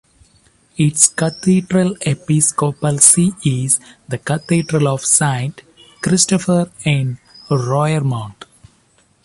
[0.77, 5.61] Its cathedral episcopal see is the Cathedral of Saint
[6.01, 7.19] Christopher in
[7.51, 8.33] Roermond.